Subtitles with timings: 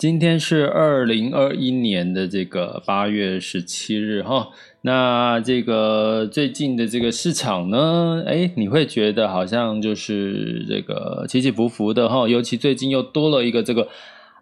[0.00, 4.48] 今天是二零二一年的这个八月十七日哈，
[4.80, 13.88] 那这个最近的这个市场呢，诶，你会觉得好像就是这个起起伏伏的哈，尤其最近又多了一个这个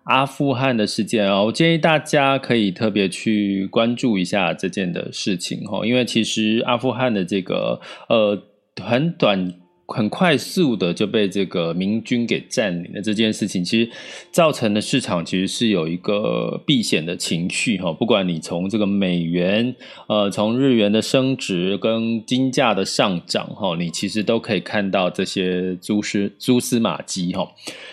[0.05, 8.41] 阿富汗的事件啊，我建议大家可以特别去关注一下这件的事情哈，因为其实阿富汗的这个呃
[8.81, 9.53] 很短。
[9.89, 13.91] 很快速的就被这个明军给占领了，这件事情其实
[14.31, 17.91] 造成的市场其实是有一个避险的情绪哈。
[17.91, 19.75] 不管你从这个美元，
[20.07, 27.51] 呃，从日元的升值跟金价的上涨哈，你其实都可以看到这些蛛丝蛛丝马迹哈。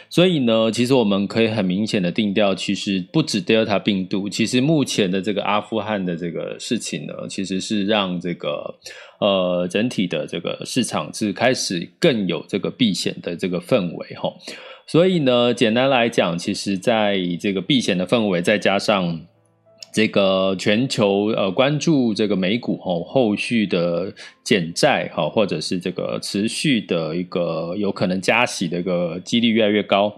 [0.09, 8.75] 所以呢，其实我们可以很明显的定调，其实不止 Delta 病毒，其实目前的这个阿富汗的这个事情呢，其实是让这个。
[9.19, 14.33] 呃，整体的这个市场是开始更有这个避险的这个氛围哈，
[14.85, 19.21] 所以呢，简单来讲，其实在这个避险的氛围，再加上
[19.93, 24.13] 这个全球呃关注这个美股哈，后续的
[24.43, 30.13] 减债哈，或者是这个持续的一个有可能加息的一个几率越来越高。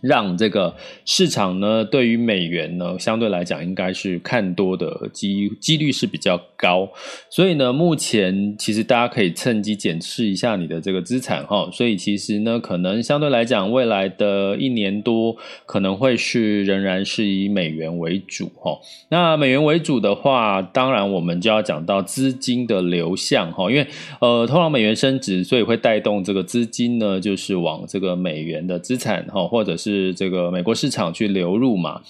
[0.00, 6.88] 让这个市场呢，对于美元呢，相对来讲应该是看多的机几率是比较高，
[7.28, 11.68] 所以呢，目前其实大家可以趁机检视一下你的这个资产哈。
[11.72, 18.78] 所以其实呢，可能相对来讲，未来的一年多可能会是仍然是以美元为主哈。
[19.08, 23.86] 那美元为主的话，当然我们就要讲到资金的流向哈，因为
[24.20, 32.02] 呃，通常美元升值，所以会带动这个资金呢，就是往这个美元的资产哈，或者是是这个美国市场去流入嘛？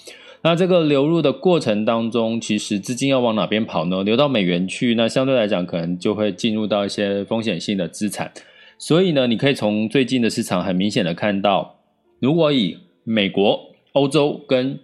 [0.42, 4.02] 那这个流入的过程当中，其实资金要往哪边跑呢？
[4.02, 8.32] 流到美元去，那相对来讲，可能就会进入到一些风险性的资产。
[8.78, 11.76] 所以呢，你可以从最近的市场很明显的看到，
[12.20, 13.60] 如果以美国、
[13.92, 14.78] 欧洲跟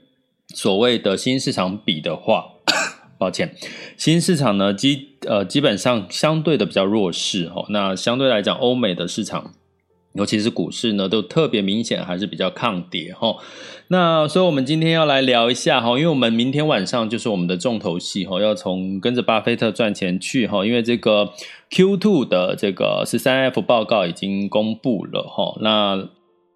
[0.49, 2.47] 所谓的新市场比的话，
[3.19, 3.55] 抱歉，
[3.97, 7.66] 新市场呢基呃基本上相对的比较弱势哦。
[7.71, 9.53] 那相对来讲，欧美的市场。
[10.14, 13.36] 尤其是股市呢，都特别明显，还是比较抗跌哈。
[13.88, 20.64] 那所以，我们今天要来聊一下哈，因为我们明天晚上就是我们的重头戏哈，要从跟着巴菲特赚钱去哈。
[20.64, 21.32] 因为这个
[21.70, 25.58] Q two 的这个十三 F 报告已经公布了哈。
[25.60, 26.08] 那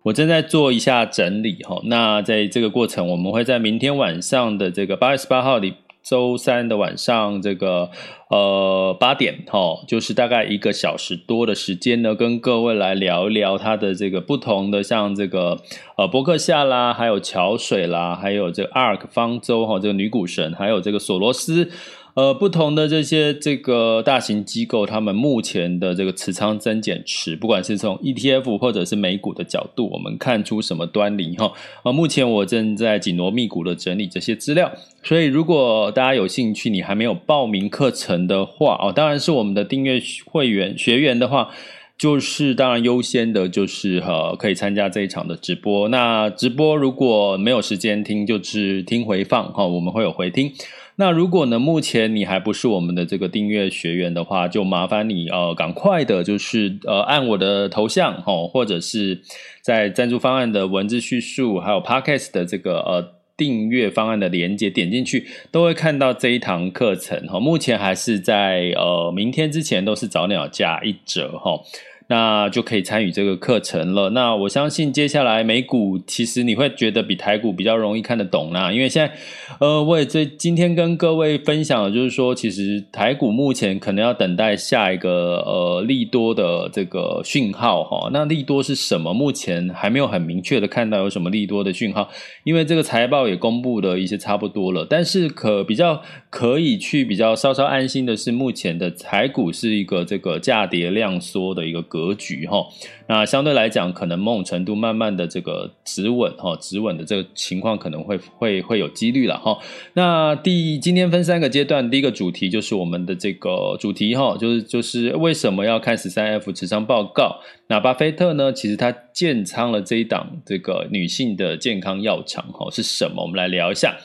[0.04, 1.80] 我正在做一下整理哈。
[1.84, 5.74] 那在这个过程，我们会在明天晚上的这个八月十八号里。
[6.08, 7.90] 周三的晚上，这个
[8.30, 15.58] 呃八点哈，就是大概一个小时多的时间呢，跟各位来聊一聊它的这个不同的，像这个
[15.98, 21.70] 呃伯克夏啦，还有桥水啦，还有这个 ARK 方舟哈，这个女股神，还有这个索罗斯。
[22.18, 31.52] 呃，不同的这些这个大型机构，他们目前的这个持仓增减持，不管是从 ETF 或者是美股的角度，我们看出什么端倪哈？
[31.84, 34.72] 呃，目前我正在紧锣密鼓的整理这些资料，
[35.04, 41.50] 所以如果大家有兴趣，你还没有报名课程的话，哦，当然是我们的订阅会员学员的话，
[41.96, 45.88] 就是当然优先的就是呃可以参加这一场的直播。
[45.90, 50.52] 那直播如果没有时间听，就是听回放哈，我们会有回听。
[51.00, 59.20] 那如果呢，目前你还不是我们的这个订阅学员的话，就麻烦你呃，赶快的，就是呃，按我的头像齁，或者是
[59.62, 67.38] 在赞助方案的文字叙述，还有 Podcast 的这个呃订阅方案的连接点进去，都会看到这一堂课程哈。
[67.38, 71.60] 目前还是在呃明天之前都是早鸟价一折哈。
[72.08, 74.10] 那就可以参与这个课程了。
[74.10, 79.14] 那我相信接下来美股其实你会觉得比台股比较容易看得懂啦，因为现在
[79.60, 88.08] 呃，我也最今天跟各位分享的就是说，其实台股目前可能要等待下一个呃利多的这个讯号哈。
[88.12, 89.12] 那利多是什么？
[89.12, 92.08] 目前还没有很明确的看到有什么利多的讯号，
[92.44, 94.86] 因为这个财报也公布的一些差不多了。
[94.88, 96.00] 但是可比较
[96.30, 102.64] 可以去比较稍稍安心的是，目前的台股是一个这个价跌量缩的一个格局哈。
[103.08, 109.58] 那相对来讲，可能某种程度慢慢的这个止稳哈，止稳的这个情况可能会会会有几率了哈。
[109.94, 117.40] 那第今天分三个阶段，第一个主题就是我们的这个主题哈，就是就是为什么要看十三 F 持仓报告？
[117.68, 123.22] 那巴菲特呢，其实他建仓了这一档这个女性的健康药厂哈，是什么？
[123.22, 123.96] 我们来聊一下。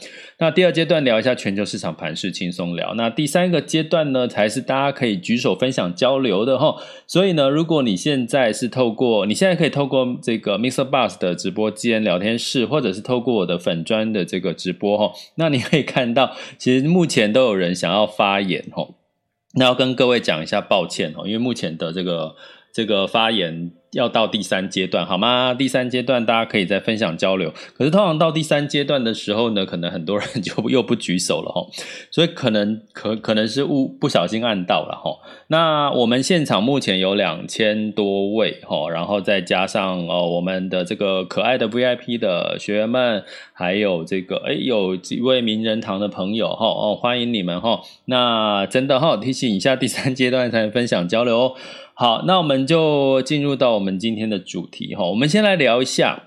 [0.43, 2.93] 那第二阶段聊一下全球市场盘势，轻松聊。
[2.95, 6.81] 那第三个阶段呢，才是大家可以举手分享交流的齁。
[7.07, 18.95] 所以呢，如果你现在是透过，你现在可以透过这个 MixerBox 的直播间聊天室，或者是透过我的粉砖的这个直播齁，那你可以看到，其实目前都有人想要发言齁。
[19.53, 22.35] 那要跟各位讲一下抱歉齁，因为目前的这个
[22.73, 23.71] 这个发言。
[23.93, 25.53] 要到第三阶段，好吗？
[25.53, 27.53] 第三阶段大家可以再分享交流。
[27.77, 31.65] 可是通常到第三阶段的时候呢，可能很多人 就又不举手了哈，
[32.11, 35.17] 所以可能可可能是误不小心按到了哈。
[35.47, 43.23] 那我们现场目前有两千多位哈，然后再加上哦我们的这个可爱的 VIP 的学员们，
[43.53, 47.81] 还有这个诶有几位名人堂的朋友哈哦，欢迎你们哈。
[48.05, 51.53] 那真的哈提醒一下，第三阶段才能分享交流哦。
[51.95, 55.05] 好，那我们就进入到我们今天的主题哈。
[55.05, 56.23] 我们先来聊一下，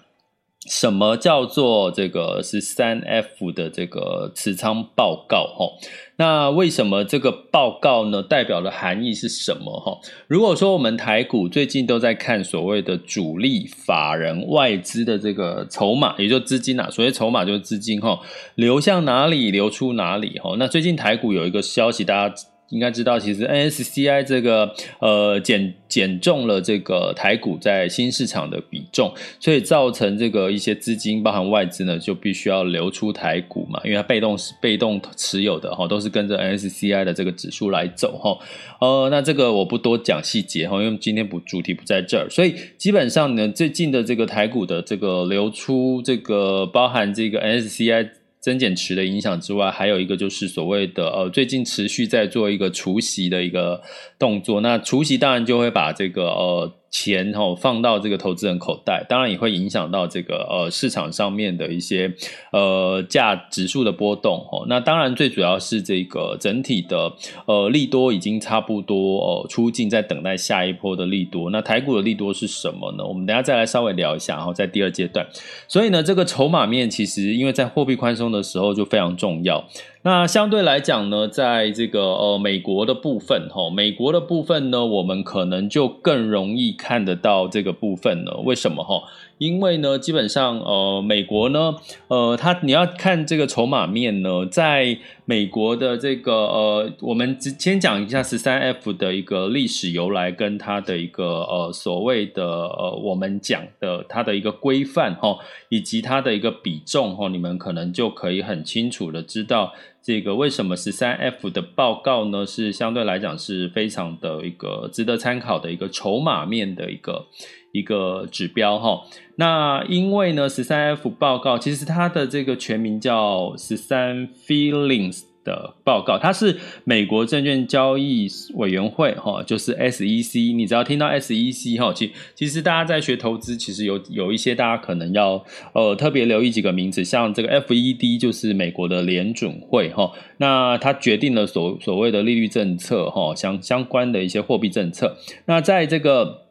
[0.64, 5.72] 什么叫做这个十三 F 的这个持仓报告哈？
[6.18, 8.22] 那为什么这个报告呢？
[8.22, 9.98] 代表的含义是什么哈？
[10.28, 18.20] 如果说我们台股最近都在看所谓的主力法人外资的这个筹码，也就资金啊，所谓筹码就是资金哈，
[18.54, 20.54] 流向哪里，流出哪里哈？
[20.60, 22.34] 那最近台股有一个消息，大家。
[22.70, 38.36] 应该知道，其实 N S C I 这个呃减减重了这个台股在新市场的比重，所以造成这个一些资金，包含外资呢，就必须要流出台股嘛，因为它被动是被动持有的哈，都是跟着 N S C I 的这个指数来走哈。
[38.80, 48.10] 呃，那这个我不多讲细节哈，因为今天不主题不在这儿，所以基本上呢，最近的这个台股的这个流出，这个包含这个 N S C I。
[48.46, 53.82] 增减持的影响之外，还有一个就是所谓的呃，最近持续在做一个除息的一个
[54.20, 54.60] 动作。
[54.60, 56.72] 那除息当然就会把这个呃。
[56.98, 62.10] 钱哈放到这个投资人口袋，当然也会影响到这个呃市场上面的一些
[62.52, 64.64] 呃价指数的波动哈。
[64.66, 67.12] 那当然最主要是这个整体的
[67.44, 71.50] 呃利多已经差不多呃出尽，在等待下一波的利多。
[71.50, 73.04] 那台股的利多是什么呢？
[73.04, 75.26] 我们等下再来稍微聊一下哈，在第二阶段。
[75.68, 79.62] 所以呢，这个筹码面其实因为在货币宽松的时候就非常重要。
[80.06, 88.40] 那相对来讲呢，在这个呃美国的部分哈，美国的部分呢，我们可能就更容易看得到这个部分了。
[88.44, 89.02] 为什么哈？
[89.38, 91.74] 因为呢，基本上呃美国呢，
[92.08, 105.36] 呃它你要看这个筹码面呢，在美国的这个呃，我们先讲一下十三 F 的一个历史由来，跟它的一个呃所谓的呃我们讲的它的一个规范哈，
[105.68, 109.72] 以及它的一个比重哈，你们可能就可以很清楚的知道。
[110.02, 117.26] 这个为什么十三 F 的报告呢，是相对来讲是非常的一个值得参考的一个筹码面的一个
[117.76, 119.02] 一个指标哈。
[119.36, 125.22] 那因为呢，十三 F 报告其实它的这个全名叫十三 Feelings。
[125.46, 130.52] 的报告，它是美国证券交易委员会哈，就是 SEC。
[130.56, 145.16] 你只要听到 SEC 哈，其其实大家在学投资，其实有有一些大家可能要呃特别留意几个名词，像这个 FED 就是美国的联准会哈，那它决定了所所谓的利率政策哈，相相关的一些货币政策。
[145.44, 146.45] 那在这个。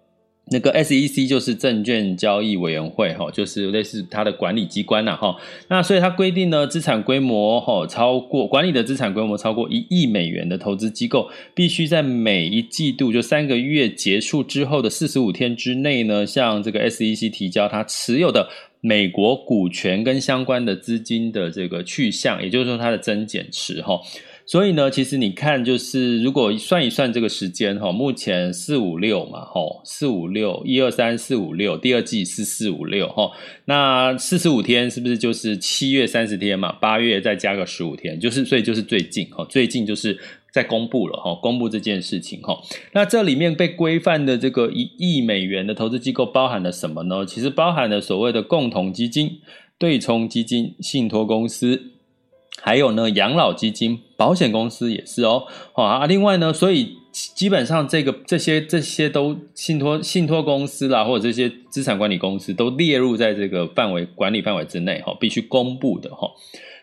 [0.52, 5.36] 那个 SEC 就是证券交易委员会哈，就是类似它的管理机关呐哈。
[5.70, 18.48] 那所以它规定呢，资产规模哈超过管理的资产规模超过一亿美元的投资机构，必须在每一季度就三个月结束之后的四十五天之内呢，向这个 SEC 提交它持有的
[18.82, 24.00] 美国股权跟相关的资金的这个去向，也就是说它的增减持哈。
[24.48, 33.32] 所以呢，其实你看，就是如果算一算这个时间哈，目前四五六嘛，哈，四五六一二三四五六，第二季是四五六哈，
[33.66, 36.72] 那四十五天是不是就是七月三十天嘛？
[36.74, 40.16] 八月再加个十五天，就是所以就是最近哈，最近就是
[40.54, 42.56] 在公布了哈，公布这件事情哈。
[42.94, 47.25] 那这里面被规范的这个一亿美元的投资机构包含了什么呢？
[47.25, 49.40] 其实包含了所谓的共同基金、
[49.80, 51.95] 对冲基金、信托公司。
[52.65, 55.43] 还有呢，养老基金、保险公司也是哦，
[55.75, 66.27] 啊，另外呢，所以基本上这个这些这些都信托信托公司啦，或者这些资产管理公司都列入在这个范围管理范围之内哈，必须公布的哈。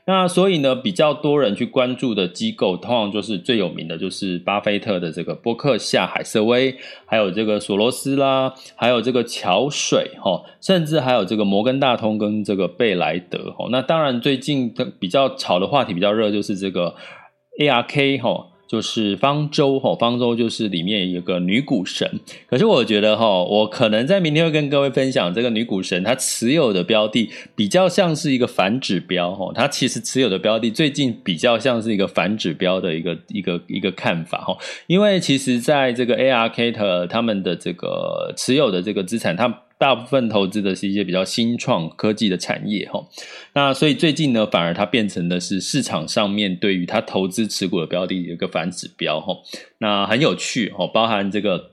[0.05, 13.69] 那所以呢，比较多人去关注的机构，通常就是最有名的，就是巴菲特的这个伯克夏海瑟威，还有这个索罗斯啦，还有这个桥水哈，甚至还有这个摩根大通跟这个贝莱德哈。
[13.71, 16.95] 那当然，最近的比较炒的话题比较热，就是这个
[17.61, 18.49] ARK 哈。
[18.73, 22.11] 就是方舟哈，方舟就是里面有个女股神。
[22.47, 29.53] 可是我觉得哈，我可能在明天会跟各位分享这个女股神，她持有的标的比较像是一个反指标哈。
[29.55, 34.57] 她其实持有的标的最近比较像是一个反指标的一个一个一个看法哈。
[34.87, 43.05] 因为其实在这个 ARK 他们的这个持有的这个资产，它大部分投资的是一些比较新创科技的产业哈，
[43.53, 49.37] 那所以最近呢，反而它变成的是市场上面对于它投资持股的标的有一个反指标哈，
[49.79, 51.73] 那很有趣哈，包含这个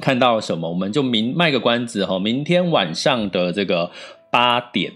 [0.00, 3.90] 看到什么，我们就明卖个关子哈，明天晚上的这个
[4.30, 4.90] 八点。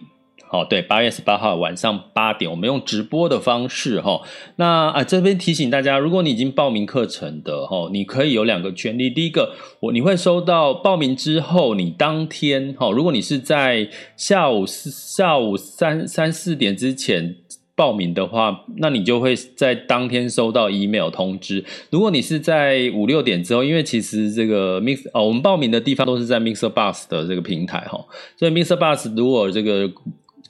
[0.48, 4.22] 好，对，八月十八号晚上八点，我们用直播的方式哈。
[4.54, 9.10] 那啊，这边提醒大家，如果你已经报名课程的哈，你可以有两个权利。
[9.10, 17.34] 第一个，我你会收到报名之后，你当天哈，如果你是在下午四下午三三四点之前
[17.74, 21.64] 报名的话，那你就会在当天收到 email 通知。
[21.90, 27.98] 如果你是在五六点之后，因为其实这个 Mix 哦，我们报名的地方都是在 mixer bus 的这个平台哈，
[28.38, 29.90] 所以 mixer bus 如果这个。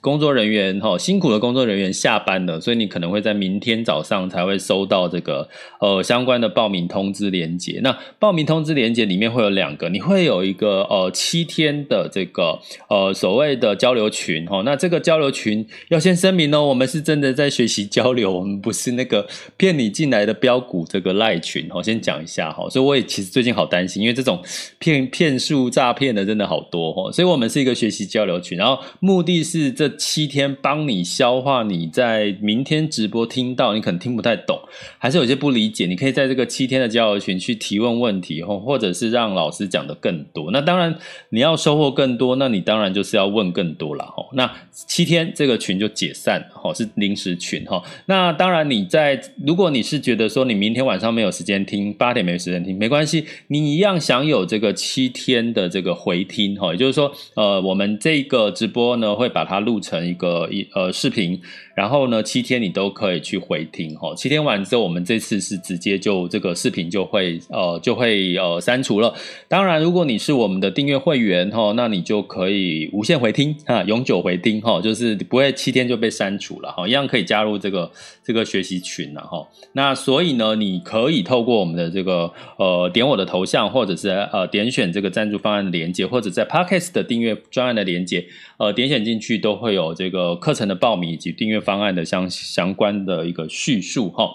[0.07, 5.49] 工作人员哈，辛苦的工作人员下班了，所以你可能会在明天早上才会收到这个
[5.81, 7.81] 呃相关的报名通知连接。
[7.83, 14.61] 那报名通知连接里面会有两个，你会有一个呃七天的这个呃所谓的交流群哈。
[14.63, 21.83] 那这个交流群要先声明哦，我们是真的在学习交流， 我们不是那个骗你进来的标股这个赖群哈。
[21.83, 24.41] 先讲一下哈，所以我也其实最近好担心，因为这种
[24.79, 29.96] 骗骗术诈骗的真的好多哈，所以我们是一个学习交流群，然后目的是这。
[29.97, 34.59] 七天帮你消化，你在明天直播听到，你可能听不太懂，
[34.97, 35.85] 还是有些不理解。
[35.85, 40.51] 你可以在这个七天的交流群去提问问题，或或者是让老师讲得更多。
[40.51, 40.95] 那当然
[41.29, 44.23] 你要收获更多，那你当然就是要问更多了哈。
[44.33, 47.81] 那七天这个群就解散哈，是临时群哈。
[48.05, 56.71] 那当然你在，如果你是觉得说你明天晚上没有时间听，八点没有时间听，没关系，你一样享有这个七天的这个回听哈。
[56.73, 59.81] 也就是说，呃，我们这个直播呢会把它录。
[59.87, 61.39] 成一个一呃视频，
[61.77, 64.11] 然后呢，七天你都可以去回听哈。
[64.15, 69.13] 七天完之后，我们这次是直接就这个视频就会呃就会呃删除了。
[69.47, 77.91] 当然，如果你是我们的订阅会员哈，那你就可以无限回听啊，永久回听哈，就是不会七天就被删除了哈，一样可以加入这个
[78.27, 79.47] 这个学习群了哈。
[79.71, 88.25] 那所以呢，你可以透过我们的这个呃点我的头像，或者是呃点选这个赞助方案的连接，或者在 Podcast 的订阅专案的连接，
[88.57, 89.77] 呃点选进去都会。
[89.77, 94.27] 有这个课程的报名以及订阅方案的相相关的一个叙述哈，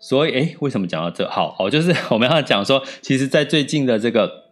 [0.00, 1.28] 所以诶，为什么讲到这？
[1.28, 4.44] 好好，就是 我们要讲说，其实，在最近的这个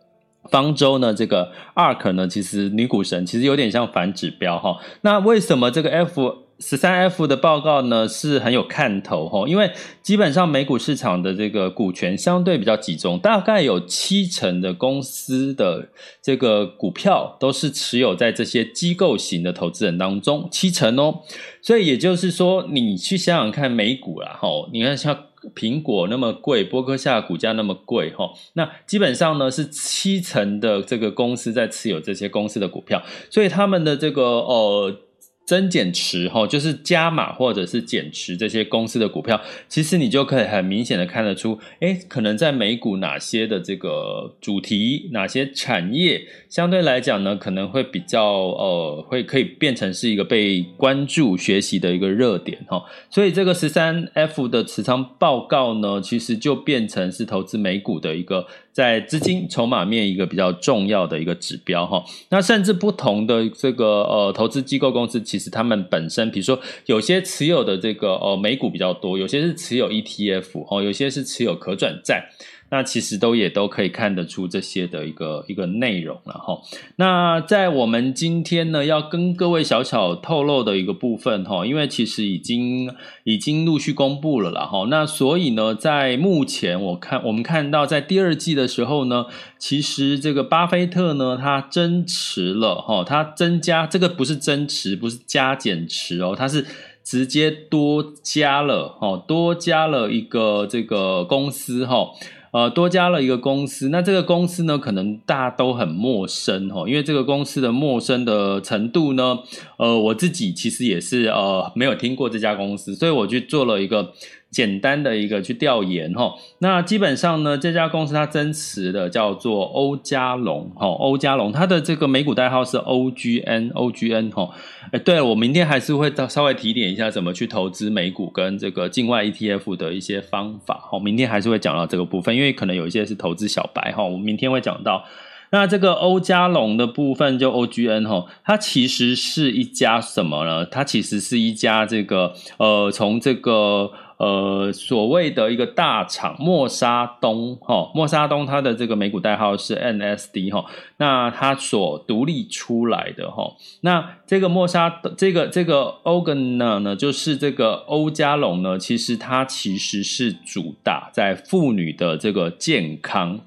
[0.50, 4.76] 方舟呢，这个 ARK 呢，其实女股神其实有点像反指标哈。
[5.00, 6.43] 那为什么这个 F？
[6.60, 9.70] 十三 F 的报告呢是很有看头哈，因为
[10.02, 15.88] 基本上美股市场的这个股权相对比较集中，大概有七成的公司的
[16.22, 21.22] 这个股票都是持有在这些机构型的投资人当中，七成哦。
[21.60, 34.96] 所以也就是说，你去想想看美股啦哈，你看像苹果那么贵，波克夏股价那么贵哈，那基本上呢是七成的这个公司在持有这些公司的股票，所以他们的这个呃。
[35.44, 52.82] 增减持哈，就是加码或者是减持这些公司的股票，其实你就可以很明显的看得出，诶，可能在美股哪些的这个主题，哪些产业相对来讲呢，可能会比较呃，会可以变成是一个被关注学习的一个热点哈。
[53.10, 58.46] 所以这个十三 F 的持仓报告呢，其实就变成是投资美股的一个。
[58.74, 72.28] 在资金筹码面一个比较重要的一个指标哈，那甚至不同的这个呃投资机构公司，其实他们本身，比如说有些持有的这个呃美股比较多，有些是持有 ETF 哦，有些是持有可转债。
[72.74, 76.60] 那其实都也都可以看得出这些的一个一个内容了哈。
[76.96, 84.88] 那在我们今天呢，要跟各位小小透露的一个部分哈，因为其实已经已经陆续公布了了哈。
[84.90, 89.26] 那所以呢，在目前我看我们看到在第二季的时候呢，
[89.56, 96.66] 其实这个巴菲特呢，他增持了哈，他增加这个不是增持，不是加减持哦，他是。
[97.04, 102.08] 直接多加了哈，多加了一个这个公司哈，
[102.54, 103.88] 呃，多加了一个公司。
[103.88, 109.40] 那这个公司呢，可能大家都很陌生哈，因为这个公司的陌生的程度呢，
[109.76, 114.12] 呃，我自己其实也是呃没有听过这家公司，所以我去做了一个。
[114.54, 124.48] 简单的一个去调研哈，那基本上呢，这家公司它增持的叫做欧加龙哈，欧加龙它的这个美股代号是 OGN，OGN 哈，
[124.92, 135.04] 哎，对了，我明天还是会稍微提点一下怎么去投资美股跟这个境外 ETF 的一些方法哈，明天还是会讲到这个部分，因为可能有一些是投资小白哈，我明天会讲到。
[135.50, 140.64] 那这个欧加龙的部分就 OGN 哈，它其实是一家什么呢？
[140.66, 143.90] 它其实是一家这个呃，从这个。
[144.16, 150.64] 呃，所谓的一个大厂莫沙东哈，莫沙东它的这个美股代号是 NSD 哈，
[150.98, 163.40] 那它所独立出来的哈，那这个莫沙这个这个 o g a n a 呢，就是这个欧加龙呢，其实它其实是主打在妇女的这个健康。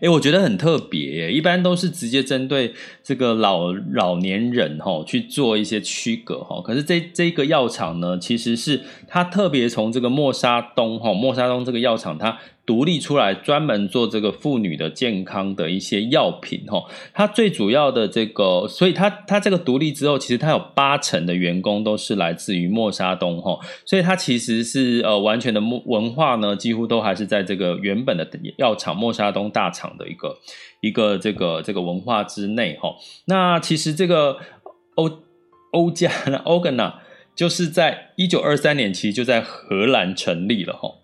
[0.00, 6.60] 诶，我觉得很特别，一般都是直接针对这个老老年人哈去做一些区隔哈。
[6.62, 12.38] 可是这这个药厂呢，其实是它特别从这个默沙东哈，默沙东这个药厂它。
[12.64, 28.24] 独立出来，专门做这个妇女的健康的一些药品，哈，它最主要的这个，所以它它这个独立之后，其实它有八成的员工都是来自于默沙东，哈，所以它其实是呃完全的文化呢，几乎都还是在这个原本的
[28.58, 30.38] 药厂默沙东大厂的一个
[30.80, 32.91] 一个这个这个文化之内，哈。
[33.26, 34.38] 那其实这个
[34.96, 35.22] 欧
[35.72, 36.94] 欧加 呢，Organon
[37.34, 40.96] 就是在一九二三年，其实就在荷兰成立了，哈。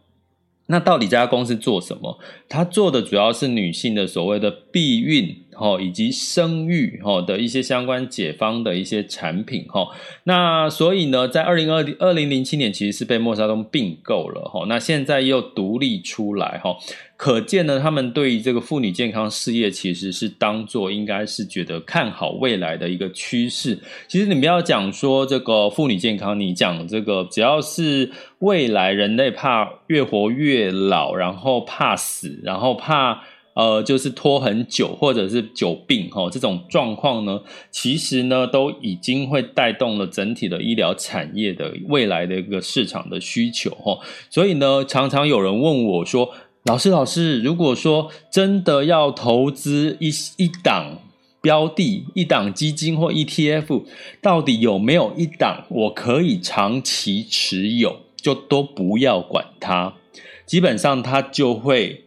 [0.71, 2.19] 那到底这家公司做什么？
[2.49, 9.89] 它做的主要是女性的所谓的避孕，哈，以及生育，哈的一些相关解方的一些产品，哈。
[10.25, 14.65] 那所以呢，在二零二二零零七年，其实是被默沙东并购了，哈。
[14.69, 16.77] 那现在又独立出来，哈。
[17.17, 23.77] 可见呢，他们对于这个妇女健康事业，其实是当做应该是觉得看好未来的一个趋势。
[24.07, 33.25] 其实你不要讲说这个妇女健康，你讲这个只要是未来人类怕越活越老，然后怕死，然后怕
[33.59, 37.41] 呃就是拖很久或者是久病哈这种状况呢，
[37.71, 43.99] 其实呢都已经会带动了整体的医疗产业的未来的一个市场的需求哈。
[44.31, 46.31] 所以呢，常常有人问我说。
[46.65, 50.99] 老师，老师，如果说真的要投资一一档
[51.41, 53.85] 标的、一档基金或 ETF，
[54.21, 59.95] 到底有没有一档我可以长期持有，就都不要管它，
[60.45, 62.05] 基本上它就会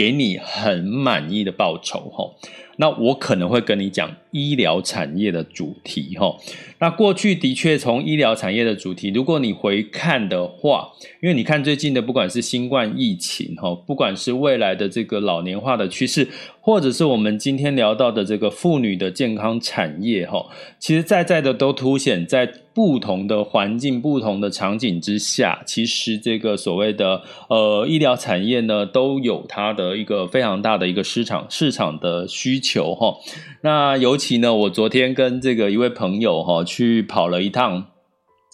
[0.00, 2.34] 给你很满意的报酬，吼。
[2.76, 6.34] 那我可能会跟你讲医疗产业的主题，哈。
[6.80, 10.88] 那过去的确从医疗产业的主题，如果你回看的话，
[11.20, 16.26] 因为你看最近的不管是新冠疫情，哈，不管是未来的这个老年化的趋势，
[16.62, 20.46] 或者是我们今天聊到的这个妇女的健康产业，哈，
[20.78, 32.70] 其实在在的都凸显在不同的环境、不同的场景之下，其实这个所谓的呃医疗产业呢，都有它的一个非常大的一个市场市场的需求。
[32.70, 33.16] 求哈，
[33.62, 37.86] 那尤其呢，我昨天跟这个一位朋友哈去跑了一趟，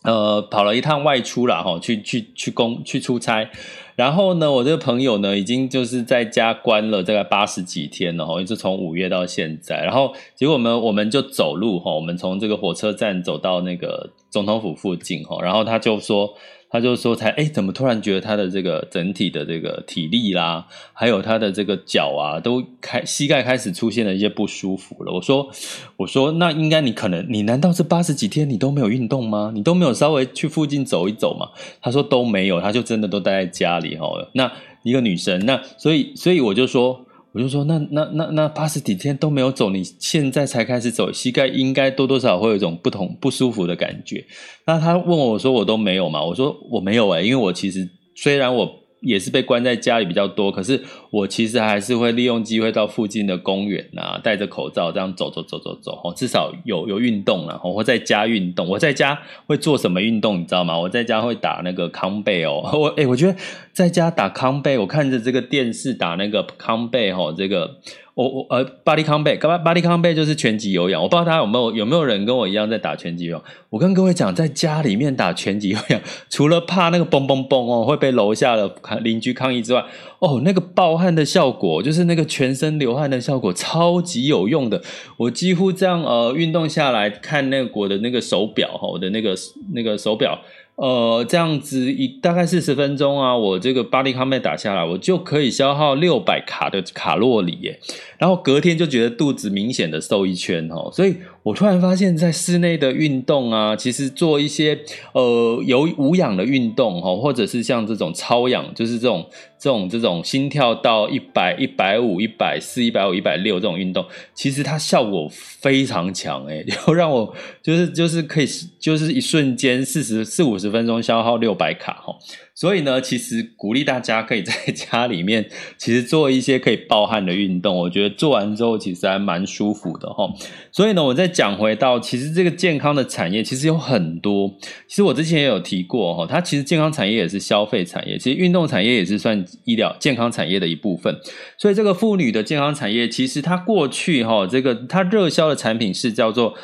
[0.04, 3.50] 呃，跑了一趟外出啦哈，去去去公去出差，
[3.94, 16.34] 然后呢，我这个朋友呢已经就是在家关了大概八十几天了哈，一直从五月到现在，然后结果我们我们就走路哈，我们从这个火车站走到那个总统府附近哈，然后他就说。
[16.68, 25.48] 他就说：“才哎，怎么突然觉得他的这个整体的这个体力啦，还有他的这个脚啊，都开膝盖开始出现了一些不舒服了。”我说
[25.96, 29.52] ：“我说那应该你可能你难道这八十几天你都没有运动吗？
[29.54, 37.05] 你都没有稍微去附近走一走吗？”他说：“都没有，他就真的都待在家里哈。”那一个女生，那所以所以我就说。
[37.36, 44.24] 我就说，那那那那八十几天都没有走，你现在才开始走，膝盖应该多多少少会有一种不同不舒服的感觉。
[44.64, 46.24] 那他问我说，我都没有嘛？
[46.24, 48.66] 我说我没有哎、因为我其实虽然我
[49.00, 58.66] 也是被关在家里比较多，可是我其实还是会利用机会到附近的公园啊，戴着口罩这样走走走走走，哦，至少有有运动了，我在家运动。
[58.68, 60.78] 我在家会做什么运动，你知道吗？
[60.78, 63.36] 我在家会打那个康贝哦，我哎，我觉得
[63.72, 67.76] 在家打康贝，我看着这个电视打那个康贝哦，这个。
[68.16, 71.02] 我我呃，巴黎康贝，巴巴黎康贝就是拳击有氧。
[71.02, 73.44] 我不知道大家有没有有没有人跟我一样在打拳击有氧。
[73.68, 76.00] 我跟各位讲，在家里面打拳击有氧，
[76.30, 79.84] 除了怕那个嘣嘣嘣哦会被楼下的邻居抗议之外，
[80.20, 84.80] 哦，那个暴汗的效果，就是那个全身流汗的效果，超级有用的。
[85.18, 89.36] 我几乎这样呃运动下来看那个我的那个手表哈，我的那个
[89.74, 90.40] 那个手表。
[90.76, 97.80] 呃，这样子一大概四十分钟啊，我这个巴黎康贝打下来，我就可以消耗六百卡的卡路里耶，
[98.18, 101.16] 然后隔天就觉得肚子明显的瘦一圈哦，所以。
[101.46, 104.76] 我突然发现，在室内的运动啊，其实做一些
[105.12, 109.24] 呃有无氧的运动哈，或者是像这种超氧，就是这种
[109.56, 114.04] 这种这种心跳到一百、一百五、一百四、一百五、一百六这种运动，
[114.34, 117.32] 其实它效果非常强诶， 就让我
[117.62, 118.46] 就是就是可以
[118.80, 122.12] 就是一瞬间四十四五十分钟消耗六百卡哈。
[122.56, 127.76] 所以呢，其实鼓励大家可以在家里面， 其实做一些可以暴汗的运动。
[127.76, 130.34] 我觉得做完之后，其实还蛮舒服的齁。
[130.72, 134.50] 所以呢，我再讲回到，其实这个健康的产业其实有很多。
[134.88, 141.14] 其实我之前也有提过齁，它其实健康产业也是消费产业，其实运动产业也是算医疗健康产业的一部分。
[141.58, 146.54] 所以这个妇女的健康产业，其实它过去齁，这个它热销的产品是叫做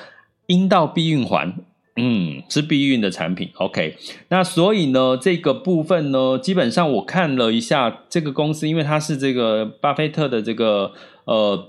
[0.47, 1.55] 阴道避孕环。
[1.97, 3.97] 嗯，是避孕的产品，OK。
[4.29, 10.93] 那所以呢，这个部分呢，基本上我看了一下这个公司，因为它是这个巴菲特的这个
[11.25, 11.69] 呃。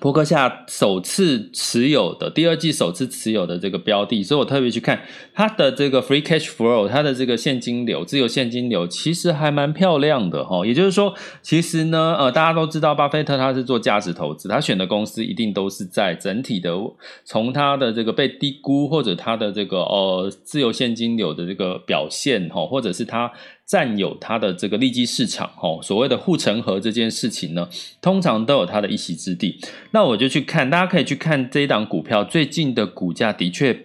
[0.00, 5.00] 波克夏首次持有的第二季首次持有的这个标的，所以我特别去看
[5.32, 10.66] 它的这个 free cash flow，它的这个现金流，自由现金流其实还蛮漂亮的哈。
[10.66, 16.76] 也就是说，其实呢，呃，大家都知道巴菲特他是做价值投资，他选的公司一定都是在整体的
[17.24, 23.32] 从他的这个被低估或者他的这个呃自由现金流的这个表现哈，或者是他。
[23.66, 27.68] 占有它的这个利基市场，哦，所谓的护城河这件事情呢，
[28.00, 29.58] 通常都有它的一席之地。
[29.90, 33.76] 那我就去看，大家可以去看这一档股票最近的股价的确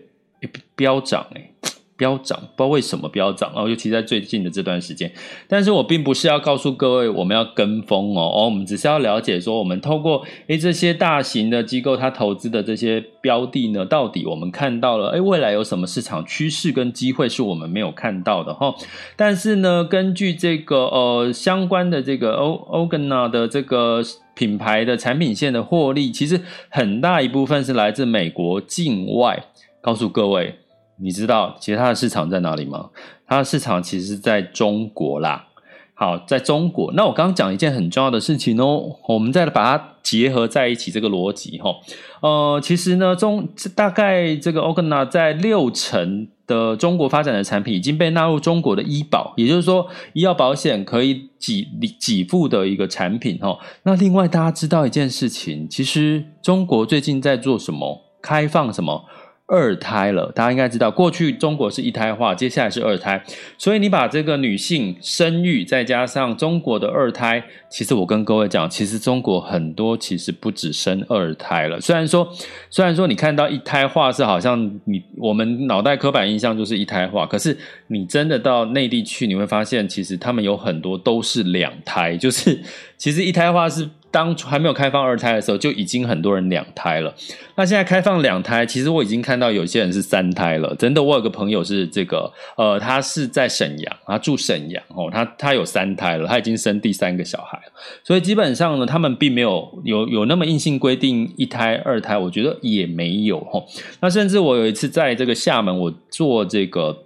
[0.75, 1.51] 飙涨，诶
[2.01, 5.11] 飙涨，不知道为什么飙涨哦，尤其在最近的这段时间。
[5.47, 18.73] 但是我并不是要告诉各位我们要跟风哦，哦，我们只是要了解说，我们透过诶这些大型的机构它投资的这些标的呢，到底我们看到了诶未来有什么市场趋势跟机会是我们没有看到的哈、
[19.15, 24.01] 但是呢，根据这个呃相关的这个欧欧根纳的这个
[24.33, 29.45] 品牌的产品线的获利，其实很大一部分是来自美国境外。
[29.81, 30.55] 告诉各位。
[30.97, 32.89] 你知道其实它的市场在哪里吗？
[33.27, 35.47] 它的市场其实在中国啦。
[35.93, 36.91] 好，在中国。
[36.93, 41.75] 那我刚刚讲一件很重要的事情哦，我们再把它结合在一起，这个逻辑哈。
[42.21, 51.67] 呃，其实呢，中大概这个欧根纳在六成的中国发展的产品已经被纳入中国的医保，也就是说医药保险可以给
[51.99, 53.59] 给付的一个产品哈。
[53.83, 58.01] 那另外大家知道一件事情，其实中国最近在做什么？
[58.23, 59.05] 开放什么？
[59.51, 63.21] 二胎了，大家应该知道，过去中国是一胎化，接下来是二胎，
[63.57, 71.81] 所以你把这个女性生育再加上中国的二胎，其实我跟各位讲，其实中国很多其实不止生二胎了。
[71.81, 72.31] 虽然说，
[72.69, 82.57] 虽然说你看到一胎化是好像你我们脑袋刻板印象就是一胎化，可是你真的到内地去，你会发现其实他们有很多都是两胎，就是
[82.97, 83.89] 其实一胎化是。
[84.11, 87.15] 当初还没有开放二胎的时候，就已经很多人两胎了。
[87.55, 90.75] 那现在开放两胎，其实我已经看到有些人是三胎了。
[90.75, 97.71] 真的，我有个朋友是这个，呃，他是在沈阳，他住沈阳哦，他他有三胎了，他已经生第三个小孩了。
[98.03, 103.63] 所以基本上呢，他们并没有有有那么硬性规定一胎二胎，我觉得也没有齁。
[104.01, 107.05] 那甚至我有一次在这个厦门，我做这个。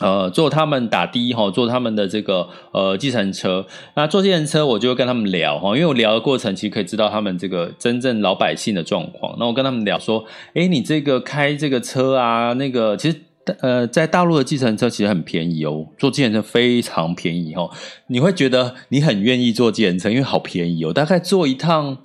[0.00, 3.66] 呃，坐他们打的哈，坐他们的这个呃计程车。
[3.96, 9.36] 那坐计程车，我就跟他们聊哈，因为我聊的过程其实可以知道他们这个真正老百姓的状况。
[9.40, 13.20] 那我跟他们聊说，诶，你这个开这个车啊，那个其实
[13.60, 17.70] 呃，在大陆的计程车其实很便宜哦，坐计程车非常便宜哦，
[18.06, 21.98] 你会觉得你很愿意坐计程车，因为好便宜哦，大概坐一趟。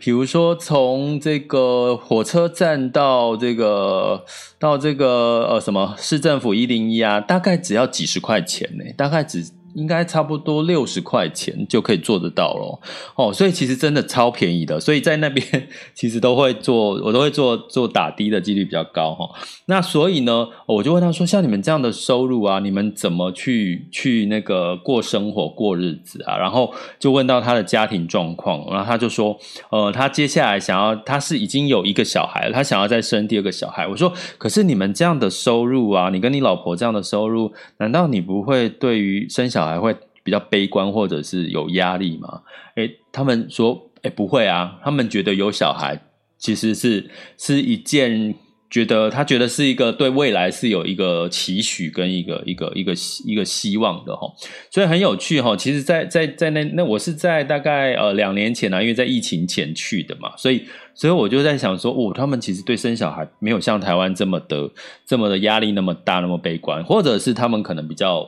[0.00, 4.24] 比如说，从这个火车站到这个
[4.58, 12.80] 到这个呃什么市政府一零一啊，大概只要几十块钱呢，大概只应该差不多六十块钱就可以做得到咯。
[13.16, 15.44] 哦，所以其实真的超便宜的，所以在那边
[15.94, 19.28] 其实都会做，我都会做做打的的几率比较高哈。
[19.66, 26.36] 那所以呢，我就问他说，像你们这样的收入啊，你们怎么去去那个过生活过日子啊？
[26.36, 29.38] 然后就问到他的家庭状况，然后他就说，
[29.70, 33.86] 呃，他接下来想要，他是已经有一个小孩，他想要再生第二个小孩。
[33.86, 42.42] 我说，可是你们这样的收入啊，你跟你老婆这样的收入，难道你不会对于生小小孩会比较悲观或者是有压力吗？
[42.76, 46.00] 诶，他们说，诶，不会啊，他们觉得有小孩
[46.38, 48.34] 其实是是一件。
[48.70, 52.94] 觉得他觉得是一个对未来是有一个期许跟一个一个一个
[53.26, 54.32] 一个希望的哈，
[54.70, 55.56] 所以很有趣哈。
[55.56, 60.62] 其实在，在在那那我是在大概呃两年前呢，因为在疫情前去的嘛，所以
[60.94, 64.70] 所以我就在想说，哦，他们其实对生小孩没有像台湾这么的
[65.04, 68.24] 这么的压力那么大，那么悲观，或者是他们可能比较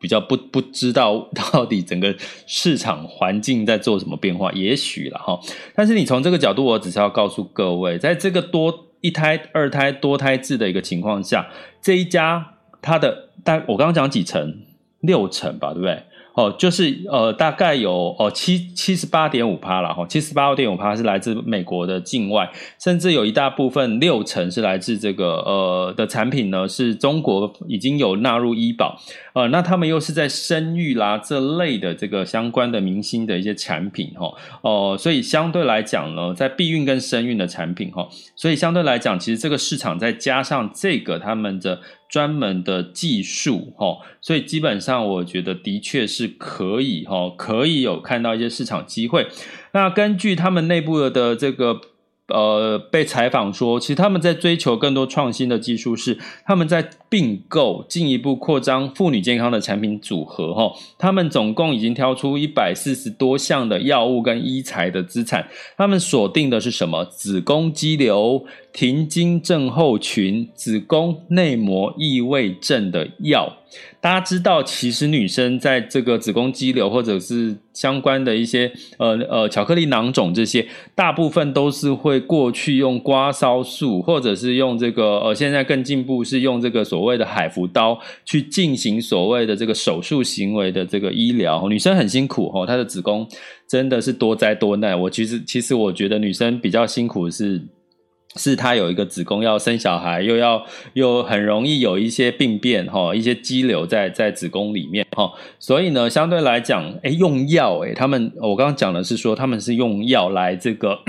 [0.00, 5.38] 比较不不知道 到底整个市场环境在做什么变化，也许了哈。
[5.74, 8.86] 但是你从这个角度，我只是要告诉各位，在这个多。
[9.02, 11.48] 一胎、二胎、多胎制的一个情况下，
[11.80, 14.58] 这一家它的大，我刚刚讲几成，
[15.00, 16.02] 六成吧，对不对？
[16.34, 28.96] 哦，就是呃，大概有哦七七十八点五趴了哈，七十八点五趴是来自美国的境外，甚至有一大部分六成是来自这个呃的产品呢，是中国已经有纳入医保，
[29.32, 41.80] 呃，那他们又是在生育啦这类的这个相关的明星的一些产品哈，哦、所以相对来讲呢，在避孕跟生育的产品哈，所以相对来讲，其实这个市场再加上这个他们的。
[42.10, 49.28] 专门的技术，哈，所以基本上我觉得的确是可以，哈，可以有看到一些市场机会。
[49.72, 51.80] 那根据他们内部的这个。
[52.32, 60.54] 呃，被采访说，其实他们在追求更多创新的技术，是他们在并购、进一步扩张妇女健康的产品组合。
[60.54, 65.46] 哈，他们总共已经挑出一百四十多项的药物跟医材的资产。
[65.76, 67.04] 他们锁定的是什么？
[67.04, 73.56] 子宫肌瘤、停经症候群、子宫内膜异位症的药。
[74.00, 91.66] 大家知道，其实女生在这个子宫肌瘤或者是相关的一些呃呃巧克力囊肿这些，大部分都是会过去用刮酸术，或者是用这个呃现在更进步是用这个所所谓的海服刀去进行所谓的这个手术行为的这个医疗。
[91.66, 93.26] 女生很辛苦哦，她的子宫
[93.66, 95.00] 真的是多灾多难。
[95.00, 97.58] 我其实其实我觉得女生比较辛苦的是。
[98.36, 111.00] 是她有一个子宫要生小孩，又要又很容易有一些病变哈，一些肌瘤在在子宫里面哈，所以呢，相对来讲，哎，用药哎，他们我刚刚讲的是说他们是用药来这个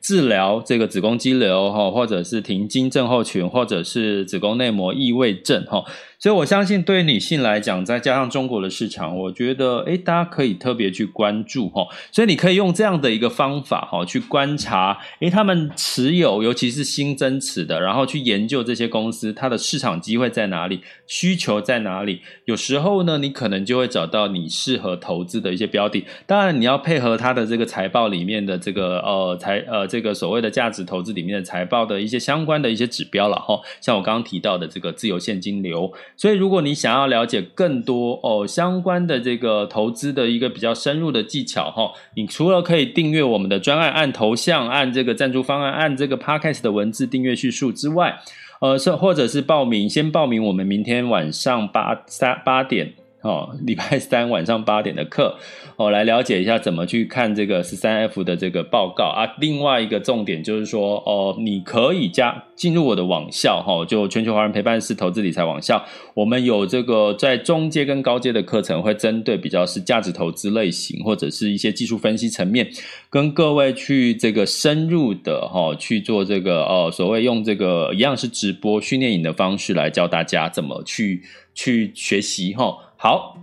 [0.00, 5.84] 治疗这个子宫肌瘤哈，或者是停经症候群，或者是子宫内膜异位症哈。
[6.22, 11.84] 所以，我相信对于女性来讲，再加上中国的市场，我觉得，诶，大家可以特别去关注哈。
[12.12, 22.20] 所以，你可以用这样的一个方法哈，去观察，诶，他们持有，尤其是新增持的，然后去研究这些公司，它的市场机会在哪里，需求在哪里。
[22.44, 26.04] 有时候呢，你可能就会找到你适合投资的一些标的。
[26.24, 33.58] 当然，你要配合它的这个财报里面的这个呃财呃这个所谓的价值投资里面的财报的一些相关的一些指标了哈。
[33.80, 35.92] 像我刚刚提到的这个自由现金流。
[36.16, 48.20] 所以，如果你想要了解更多哦相关的这个投资的一个比较深入的技巧哈，你除了可以订阅我们的专案，按头像，按这个赞助方案，按这个 Podcast 的文字订阅叙述之外，
[48.60, 52.92] 呃，是或者是报名，先报名我们明天晚上八三八点。
[53.22, 55.38] 哦，礼拜三晚上八点的课，
[55.76, 59.34] 哦，来了解一下怎么去看这个十三 F 的这个报告啊。
[59.38, 65.84] 另外一个重点就是说，哦，你可以加进入我的网校，哈，就全球华人陪伴式投资理财网校。
[66.14, 72.68] 我们有这个在中阶跟高阶的课程，会针对比较是价值投资类型或者是一些技术分析层面，
[73.08, 81.22] 跟各位去这个深入的哈去做这个哦，所谓用这个一样是直播训练营的方式来教大家怎么去
[81.54, 82.76] 去学习哈。
[83.02, 83.36] 好，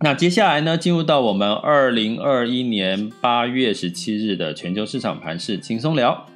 [0.00, 6.26] 那接下来呢，进入到我们二零二一年八月十七日的全球市场盘势轻松聊。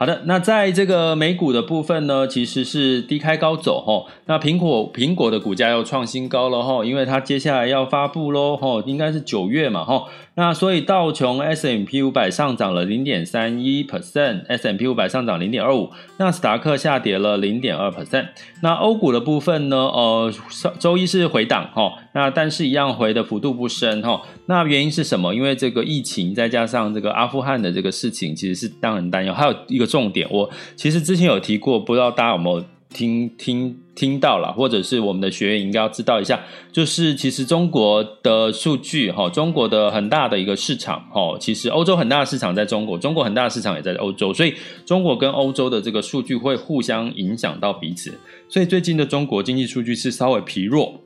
[0.00, 4.06] 好的，那在这个美股的部分呢，其实是低开高走齁。
[4.24, 10.06] 那苹果苹果的股价又创新高了齁，因为它接下来要发布喽齁，应该是九月嘛齁。
[10.36, 18.28] 那所以道琼 s m p 五百上涨了零点三一 percent，s m p 五百上涨零点二五，纳斯达克下跌了零点二 percent。
[18.62, 20.32] 那欧股的部分呢，呃，
[20.78, 24.20] 周一是回档齁，那但是一样回的幅度不深齁。
[24.46, 25.34] 那原因是什么？
[25.34, 29.32] 因为这个疫情再加上这个阿富汗的这个事情，其实是让人担忧。
[29.32, 36.40] 还有一个重点，我其实之前有提过，不知道大家有没有听听听到了，或者是我们的学员应该要知道一下，
[36.72, 44.52] 就是其实中国的数据哈，中国的很大的一个市场哈，其实欧洲很大的市场在中国，中国很大的市场也在欧洲，所以
[44.84, 48.12] 中国跟欧洲的这个数据会互相影响到彼此，
[48.48, 51.00] 所以最近的中国经济数据是稍微疲弱。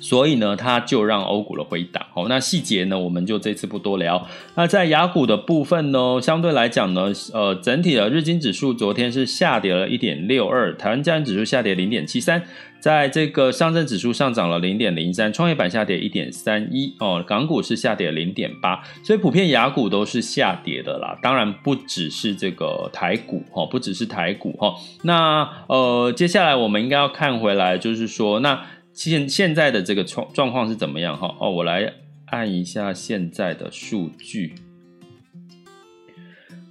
[0.00, 2.04] 所以呢，它就让欧股的回档。
[2.12, 4.26] 好，那细节呢，我们就这次不多聊。
[4.54, 12.42] 那在雅股的部分呢，相对来讲呢，呃，整体的日经指数昨天是下跌了一点六二，台湾加权指数下跌零点七三，
[12.80, 21.16] 在这个上证指数上涨了零点零三，创业板下跌一点三一哦，港股是下跌零点八，所以普遍雅股都是下跌的啦。
[21.22, 24.74] 当然不只是这个台股哈，不只是台股哈。
[25.04, 28.60] 那呃，接下来我们应该要看回来，就是说那。
[28.92, 31.34] 现现在的这个状状况是怎么样哈？
[31.40, 31.92] 哦，我来
[32.26, 34.54] 按一下现在的数据。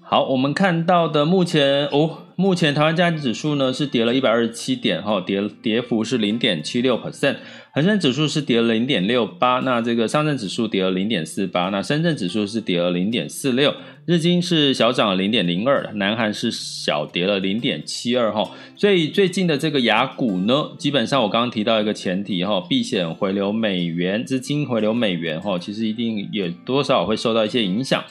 [0.02, 7.36] 好，我们看到的目前哦，目前台湾加权指数呢是跌了一百二十七点哈，跌跌幅是零点七六 percent。
[7.74, 13.74] 恒生指数是跌了零点六八，那这个上证指数跌了零点四八，那深圳指数是跌了零点四六，
[14.06, 28.04] 日经是小涨了零点零二，南韩是小跌了零点七二哈，所以最近的这个雅股呢，基本上我刚刚提到一个前提哈，避险回流美元，资金回流美元哈，其实一定也多少会受到一些影响。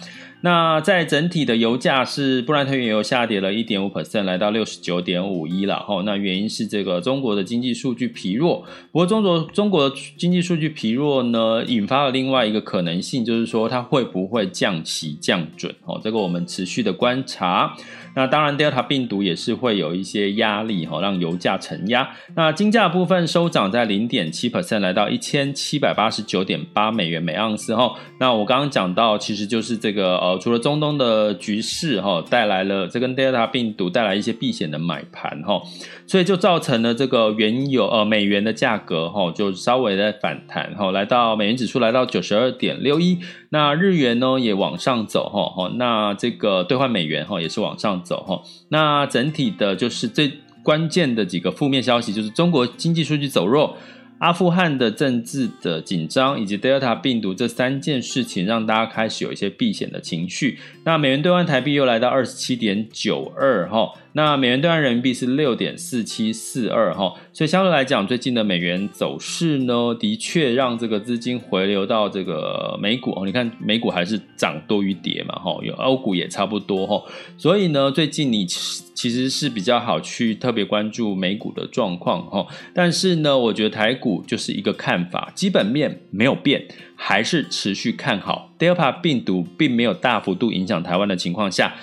[0.42, 6.02] 那在整体的油价是布兰特原油下跌了一点五 percent，来到六十九点五一了哈。
[6.06, 16.00] 那原因是这个中国的经济数据疲弱，不过中国中国的经济数据疲弱呢，引发了另外一个可能性，就是说它会不会降息降准哦？
[16.02, 17.76] 这个我们持续的观察。
[18.14, 22.10] 那当然，Delta 病毒也是会有一些压力哈，让油价承压。
[22.34, 27.94] 那金价部分收涨在零点七 percent，来到一千七百八十九点八美元每盎司哈。
[28.18, 35.62] 那我刚刚讲到，其实就是这个呃，除了中东的局势哈，带来了这跟 Delta 病毒带来一些避险的买盘哈，
[36.06, 43.18] 所以就造成了这个原油呃美元的价格哈，就稍微在反弹哈，来到美元指数来到九十二点六一。
[43.52, 48.42] 那日元呢也往上走哈，那这个兑换美元哈也是往上走哈。
[48.68, 50.32] 那整体的就是最
[50.62, 53.76] 关键的几个负面消息，就是中国经济数据走弱。
[54.18, 60.58] 阿富汗的政治的紧张，以及 Delta 病毒这三件事情，让大家开始有一些避险的情绪。
[60.84, 73.22] 那美元兑换台币又来到二十七点九二哈，那美元兑换人民币是六点四七四二哈，所以相对来讲，最近的美元走势呢，的确让这个资金回流到这个美股哦。
[73.24, 77.02] 你看美股还是涨多于跌嘛哈，有欧股也差不多哈，
[77.36, 78.46] 所以呢，最近你。
[78.92, 88.52] 其实是比较好去特别关注美股的状况哈，但是呢，我觉得台股就是一个看法，基本面没有变，还是持续看好。
[88.58, 91.74] Delta 病毒并没有大幅度影响台湾的情况下。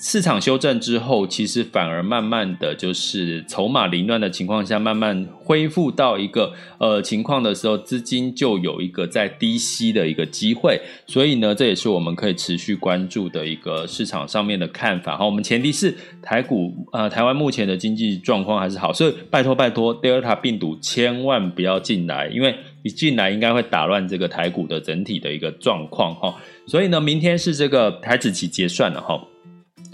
[0.00, 10.80] 市场修正之后，其实反而慢慢的就是筹码凌乱的情况下，慢慢恢复到一个呃情况的时候，资金就有一个在低吸的一个机会。
[11.08, 15.16] 所以呢，这也是我们可以持续关注的一个市场上面的看法。
[15.16, 26.36] 好，我们前提是台股呃台湾目前的经济状况还是好，所以拜托拜托，Delta 病毒千万不要进来，因为一进来应该会打乱这个台股的整体的一个状况哈。
[26.68, 29.20] 所以呢，明天是这个台子期结算了哈。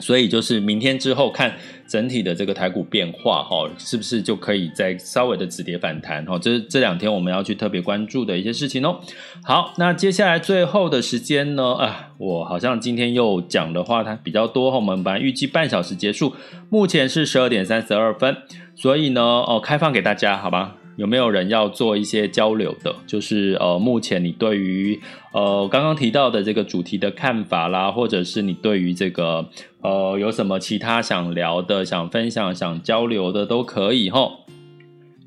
[0.01, 1.55] 所以就是明天之后看
[1.87, 6.39] 整体的这个台股变化哈，是不是就可以再稍微的止跌反弹哈？
[6.39, 9.01] 这是这两天我们要去特别关注的一些事情哦。
[9.45, 11.75] 好，那接下来最后的时间呢？
[11.75, 16.35] 啊，我好像今天又讲的话它比较多哈，我们本来预计半小时结束，
[16.71, 18.37] 目前是十二点三十二分，
[18.75, 20.77] 所以呢，哦，开放给大家，好吧？
[20.97, 22.95] 有没有人要做一些交流的？
[23.07, 25.01] 就是呃，目前你对于
[25.33, 29.49] 呃刚刚提到的这个主题的看法啦，或者是你对于这个
[29.81, 34.45] 呃有什么其他想聊的、想分享、想交流的都可以吼。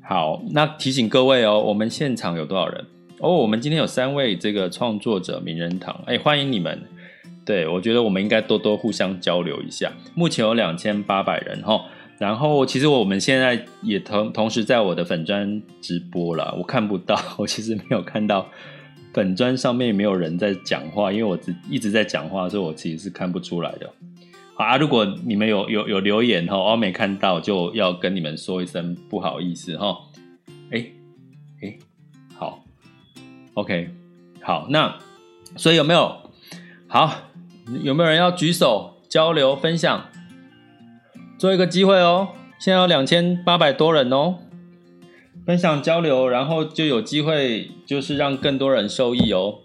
[0.02, 2.86] 好，那提醒各位哦，我们现场有多少人？
[3.18, 6.80] 哦，我们今天有三位这个创作者名人堂，哎，欢迎你们。
[7.44, 9.90] 对，我觉得我们应该多多互相交流一下。
[10.14, 11.82] 目前有两千八百人齁。
[12.18, 18.48] 然后，其实我们现在也同同时在我的粉专直播了，我看不到，我其实没有看到
[19.14, 23.88] 粉砖上面没有人在讲话，因为我只一直在讲话，所以我其实是看不出来的。
[24.54, 29.96] 好啊，如果你们有有有留言哈，我没看到，就要跟你们说一声不好意思哈。
[30.72, 30.84] 哎
[31.62, 31.78] 哎，
[32.36, 32.64] 好
[33.54, 33.90] ，OK，
[34.42, 34.98] 好，那
[35.54, 36.16] 所以有没有
[36.88, 37.14] 好
[37.84, 40.08] 有没有人要举手交流分享？
[41.38, 44.38] 做一个机会哦，现在有两千八百多人哦，
[45.46, 49.60] 分享交流，然后就有机会，就是让更多人受益哦。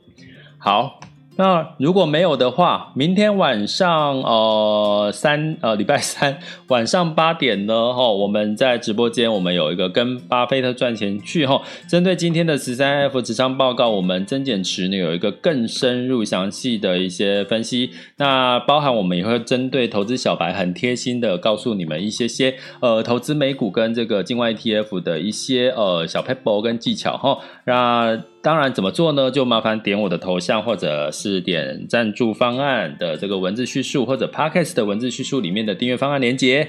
[0.60, 1.00] 好，
[1.36, 17.90] 那如果没有的话，明天晚上呃三呃礼拜三晚上八点呢，哈，我们在直播间我们有一个跟巴菲特赚钱去哈，针对今天的十三 F 持仓报告，我们增减持呢有一个更深入详细的一些分析。
[18.18, 27.40] 那包含我们也会针对投资小白很贴心的告诉你们一些些呃投资美股跟这个境外 ETF 的一些呃小撇步跟技巧哈。
[27.66, 29.32] 那当然怎么做呢？
[29.32, 36.68] 就麻烦点我的头像或者是点赞助方案的这个文字叙述，或者 Podcast 的文字叙述里面的订阅方案连接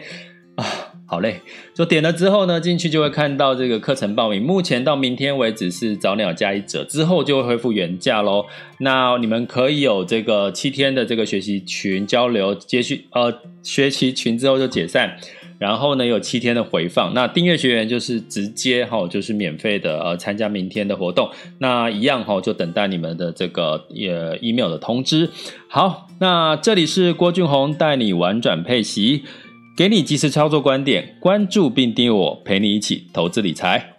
[0.55, 0.65] 啊，
[1.05, 1.41] 好嘞，
[1.75, 4.41] 就点了之后呢，进去就会看到这个课程报名。
[4.41, 8.47] 目前到明天为止是早鸟加一折，之后就会恢复原价喽。
[8.79, 15.19] 那你们可以有这个七天的这个学习群交流，接续呃学习群之后就解散。
[15.65, 17.15] 然后呢，有七天的回放。
[17.15, 21.31] 那订阅学员就是直接哈，就是免费的呃参加明天的活动。
[21.57, 25.31] 那一样哈，就等待你们的这个呃 email 的通知。
[25.67, 29.23] 好，那这里是郭俊宏带你玩转配息，
[29.75, 33.94] 给你及时操作观点，关注并订阅我，陪你一起投资理财。